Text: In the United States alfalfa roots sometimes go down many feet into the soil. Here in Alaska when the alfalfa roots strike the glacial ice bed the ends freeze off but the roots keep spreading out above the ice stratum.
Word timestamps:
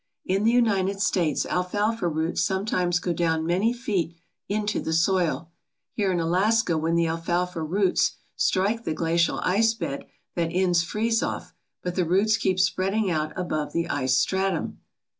In 0.25 0.45
the 0.45 0.51
United 0.51 0.99
States 0.99 1.45
alfalfa 1.45 2.07
roots 2.07 2.41
sometimes 2.43 2.97
go 2.97 3.13
down 3.13 3.45
many 3.45 3.71
feet 3.71 4.15
into 4.49 4.81
the 4.81 4.93
soil. 4.93 5.51
Here 5.93 6.11
in 6.11 6.19
Alaska 6.19 6.75
when 6.75 6.95
the 6.95 7.05
alfalfa 7.05 7.61
roots 7.61 8.13
strike 8.35 8.83
the 8.83 8.95
glacial 8.95 9.39
ice 9.43 9.75
bed 9.75 10.05
the 10.33 10.41
ends 10.47 10.81
freeze 10.83 11.21
off 11.21 11.53
but 11.83 11.93
the 11.93 12.03
roots 12.05 12.35
keep 12.37 12.59
spreading 12.59 13.11
out 13.11 13.31
above 13.37 13.73
the 13.73 13.87
ice 13.89 14.17
stratum. 14.17 14.79